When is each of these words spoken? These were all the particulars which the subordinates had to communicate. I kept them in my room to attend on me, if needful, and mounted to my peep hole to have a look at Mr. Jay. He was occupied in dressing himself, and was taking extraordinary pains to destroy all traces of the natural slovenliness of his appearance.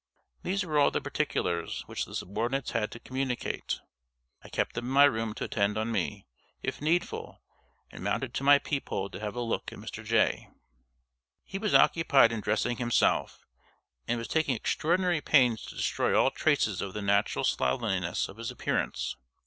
These 0.41 0.65
were 0.65 0.79
all 0.79 0.89
the 0.89 0.99
particulars 0.99 1.83
which 1.85 2.05
the 2.05 2.15
subordinates 2.15 2.71
had 2.71 2.89
to 2.89 2.99
communicate. 2.99 3.81
I 4.43 4.49
kept 4.49 4.73
them 4.73 4.85
in 4.85 4.89
my 4.91 5.03
room 5.03 5.35
to 5.35 5.43
attend 5.43 5.77
on 5.77 5.91
me, 5.91 6.25
if 6.63 6.81
needful, 6.81 7.39
and 7.91 8.03
mounted 8.03 8.33
to 8.33 8.43
my 8.43 8.57
peep 8.57 8.89
hole 8.89 9.11
to 9.11 9.19
have 9.19 9.35
a 9.35 9.41
look 9.41 9.71
at 9.71 9.77
Mr. 9.77 10.03
Jay. 10.03 10.49
He 11.43 11.59
was 11.59 11.75
occupied 11.75 12.31
in 12.31 12.41
dressing 12.41 12.77
himself, 12.77 13.45
and 14.07 14.17
was 14.17 14.27
taking 14.27 14.55
extraordinary 14.55 15.21
pains 15.21 15.63
to 15.65 15.75
destroy 15.75 16.19
all 16.19 16.31
traces 16.31 16.81
of 16.81 16.95
the 16.95 17.03
natural 17.03 17.45
slovenliness 17.45 18.27
of 18.27 18.37
his 18.37 18.49
appearance. 18.49 19.15